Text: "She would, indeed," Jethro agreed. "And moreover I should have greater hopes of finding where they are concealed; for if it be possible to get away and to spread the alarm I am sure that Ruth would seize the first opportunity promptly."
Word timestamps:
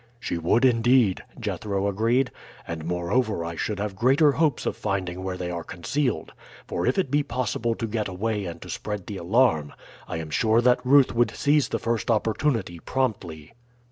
"She 0.19 0.39
would, 0.39 0.65
indeed," 0.65 1.23
Jethro 1.39 1.85
agreed. 1.87 2.31
"And 2.67 2.85
moreover 2.85 3.45
I 3.45 3.55
should 3.55 3.77
have 3.77 3.95
greater 3.95 4.31
hopes 4.31 4.65
of 4.65 4.75
finding 4.75 5.23
where 5.23 5.37
they 5.37 5.51
are 5.51 5.63
concealed; 5.63 6.31
for 6.67 6.87
if 6.87 6.97
it 6.97 7.11
be 7.11 7.21
possible 7.21 7.75
to 7.75 7.85
get 7.85 8.07
away 8.07 8.45
and 8.45 8.59
to 8.63 8.69
spread 8.71 9.05
the 9.05 9.17
alarm 9.17 9.73
I 10.07 10.17
am 10.17 10.31
sure 10.31 10.59
that 10.59 10.83
Ruth 10.83 11.13
would 11.13 11.29
seize 11.29 11.69
the 11.69 11.77
first 11.77 12.09
opportunity 12.09 12.79
promptly." 12.79 13.53